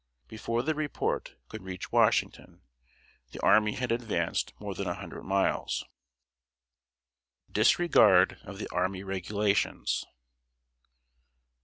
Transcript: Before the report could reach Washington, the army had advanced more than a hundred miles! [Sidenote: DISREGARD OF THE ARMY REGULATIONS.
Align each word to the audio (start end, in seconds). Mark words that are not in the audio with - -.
Before 0.27 0.63
the 0.63 0.73
report 0.73 1.35
could 1.47 1.61
reach 1.61 1.91
Washington, 1.91 2.63
the 3.33 3.39
army 3.41 3.73
had 3.73 3.91
advanced 3.91 4.51
more 4.59 4.73
than 4.73 4.87
a 4.87 4.95
hundred 4.95 5.21
miles! 5.25 5.73
[Sidenote: 5.77 7.51
DISREGARD 7.53 8.37
OF 8.43 8.57
THE 8.57 8.67
ARMY 8.71 9.03
REGULATIONS. 9.03 10.07